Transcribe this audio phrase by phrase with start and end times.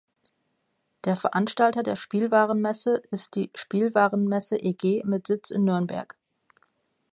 [1.05, 6.17] Der Veranstalter der Spielwarenmesse ist die „Spielwarenmesse eG“ mit Sitz in Nürnberg.